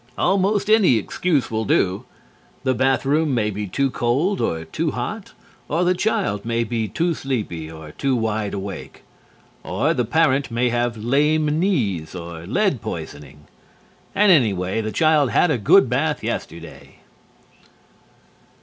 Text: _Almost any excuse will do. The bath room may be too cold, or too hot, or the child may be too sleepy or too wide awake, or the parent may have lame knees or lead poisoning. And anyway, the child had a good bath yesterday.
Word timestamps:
_Almost 0.17 0.67
any 0.67 0.97
excuse 0.97 1.51
will 1.51 1.63
do. 1.63 2.05
The 2.63 2.73
bath 2.73 3.05
room 3.05 3.35
may 3.35 3.51
be 3.51 3.67
too 3.67 3.91
cold, 3.91 4.41
or 4.41 4.65
too 4.65 4.89
hot, 4.89 5.33
or 5.69 5.83
the 5.83 5.93
child 5.93 6.43
may 6.43 6.63
be 6.63 6.87
too 6.87 7.13
sleepy 7.13 7.69
or 7.69 7.91
too 7.91 8.15
wide 8.15 8.55
awake, 8.55 9.03
or 9.61 9.93
the 9.93 10.03
parent 10.03 10.49
may 10.49 10.69
have 10.69 10.97
lame 10.97 11.45
knees 11.59 12.15
or 12.15 12.47
lead 12.47 12.81
poisoning. 12.81 13.45
And 14.15 14.31
anyway, 14.31 14.81
the 14.81 14.91
child 14.91 15.29
had 15.29 15.51
a 15.51 15.59
good 15.59 15.87
bath 15.87 16.23
yesterday. 16.23 16.95